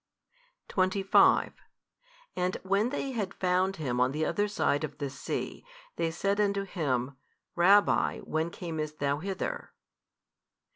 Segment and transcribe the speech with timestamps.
[0.69, 1.53] 25
[2.35, 5.63] And when they had found Him on the other side of the sea,
[5.95, 7.15] they said unto Him,
[7.55, 9.73] Rabbi when camest Thou hither?